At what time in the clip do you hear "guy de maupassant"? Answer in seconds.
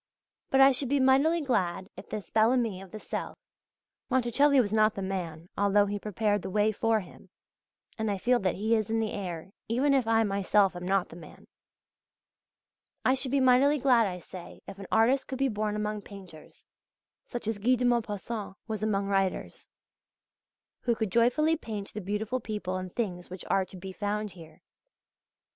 17.59-18.55